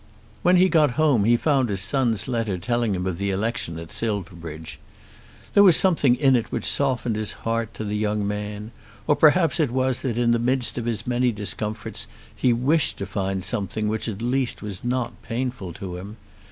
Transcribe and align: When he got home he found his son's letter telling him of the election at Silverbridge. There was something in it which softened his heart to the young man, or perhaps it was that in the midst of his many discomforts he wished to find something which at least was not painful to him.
When 0.41 0.55
he 0.57 0.67
got 0.67 0.97
home 0.97 1.25
he 1.25 1.37
found 1.37 1.69
his 1.69 1.79
son's 1.79 2.27
letter 2.27 2.57
telling 2.57 2.95
him 2.95 3.05
of 3.05 3.19
the 3.19 3.29
election 3.29 3.77
at 3.77 3.91
Silverbridge. 3.91 4.79
There 5.53 5.61
was 5.61 5.77
something 5.77 6.15
in 6.15 6.35
it 6.35 6.51
which 6.51 6.65
softened 6.65 7.15
his 7.15 7.33
heart 7.45 7.75
to 7.75 7.83
the 7.83 7.95
young 7.95 8.27
man, 8.27 8.71
or 9.05 9.15
perhaps 9.15 9.59
it 9.59 9.69
was 9.69 10.01
that 10.01 10.17
in 10.17 10.31
the 10.31 10.39
midst 10.39 10.79
of 10.79 10.85
his 10.85 11.05
many 11.05 11.31
discomforts 11.31 12.07
he 12.35 12.51
wished 12.51 12.97
to 12.97 13.05
find 13.05 13.43
something 13.43 13.87
which 13.87 14.07
at 14.07 14.23
least 14.23 14.63
was 14.63 14.83
not 14.83 15.21
painful 15.21 15.71
to 15.73 15.97
him. 15.97 16.17